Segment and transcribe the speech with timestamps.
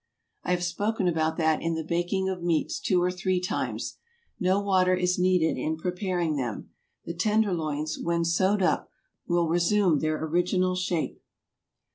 [0.43, 3.99] I have spoken about that in the baking of meats two or three times.
[4.39, 6.71] No water is needed in preparing them.
[7.05, 8.89] The tenderloins, when sewed up,
[9.27, 11.21] will resume their original shape.